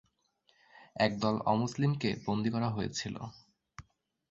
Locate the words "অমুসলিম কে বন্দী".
1.45-2.49